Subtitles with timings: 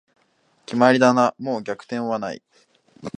[0.65, 2.41] 決まりだな、もう逆転はない